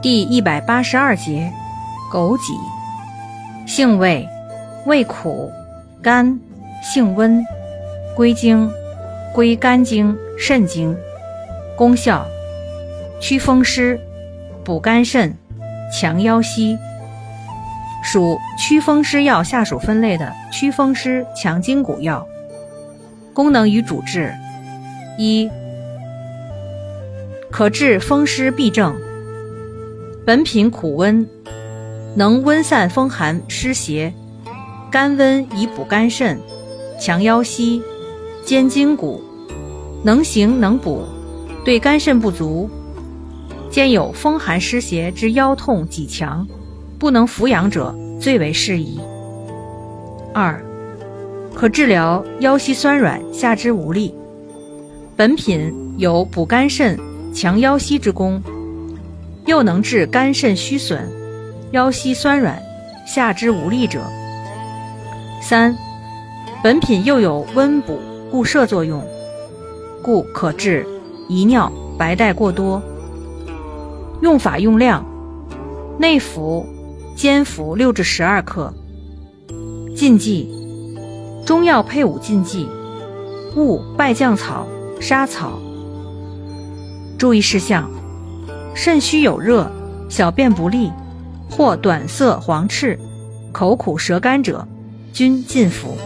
[0.00, 1.52] 第一百八十二节，
[2.12, 2.56] 枸杞，
[3.66, 4.28] 性味，
[4.86, 5.50] 味苦，
[6.00, 6.38] 甘，
[6.80, 7.44] 性温，
[8.14, 8.70] 归经，
[9.34, 10.96] 归肝经、肾经。
[11.76, 12.24] 功效，
[13.20, 13.98] 祛风湿，
[14.64, 15.36] 补肝肾，
[15.92, 16.78] 强腰膝。
[18.04, 22.24] 属祛风湿药下属分类的祛风湿强筋骨药。
[23.34, 24.32] 功能与主治：
[25.18, 25.50] 一，
[27.50, 28.96] 可治风湿痹症。
[30.28, 31.26] 本品苦温，
[32.14, 34.12] 能温散风寒湿邪，
[34.90, 36.38] 甘温以补肝肾，
[37.00, 37.80] 强腰膝，
[38.44, 39.22] 坚筋骨，
[40.02, 41.02] 能行能补，
[41.64, 42.68] 对肝肾不足，
[43.70, 46.46] 兼有风寒湿邪之腰痛脊强，
[46.98, 49.00] 不能服养者最为适宜。
[50.34, 50.62] 二，
[51.54, 54.14] 可治疗腰膝酸软、下肢无力。
[55.16, 57.00] 本品有补肝肾、
[57.32, 58.42] 强腰膝之功。
[59.48, 61.10] 又能治肝肾虚损、
[61.70, 62.62] 腰膝酸软、
[63.06, 64.02] 下肢无力者。
[65.40, 65.74] 三，
[66.62, 67.98] 本品又有温补
[68.30, 69.02] 固摄作用，
[70.02, 70.86] 故可治
[71.30, 72.82] 遗尿、白带过多。
[74.20, 75.02] 用法用量：
[75.98, 76.66] 内服，
[77.16, 78.70] 煎服六至十二克。
[79.96, 80.46] 禁忌：
[81.46, 82.68] 中药配伍禁忌，
[83.56, 84.66] 勿败酱草、
[85.00, 85.58] 沙草。
[87.16, 87.90] 注意事项。
[88.80, 89.68] 肾虚有热、
[90.08, 90.92] 小便不利
[91.50, 92.96] 或短涩黄赤、
[93.50, 94.64] 口苦舌干者，
[95.12, 95.96] 均进服。